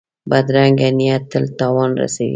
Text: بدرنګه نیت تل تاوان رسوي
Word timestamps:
بدرنګه 0.29 0.89
نیت 0.97 1.23
تل 1.31 1.45
تاوان 1.59 1.91
رسوي 2.01 2.29